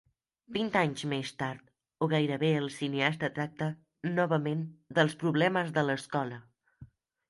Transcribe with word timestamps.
Vint 0.53 0.69
anys 0.79 1.03
més 1.11 1.31
tard, 1.41 1.61
o 2.07 2.09
gairebé, 2.15 2.51
el 2.63 2.67
cineasta 2.79 3.31
tracta, 3.39 3.71
novament, 4.17 4.69
dels 5.01 5.19
problemes 5.25 5.75
de 5.81 5.89
l'escola. 5.91 6.47